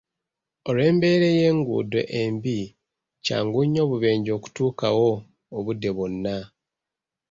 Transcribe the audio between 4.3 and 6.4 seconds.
okutuukawo obudde bwonna.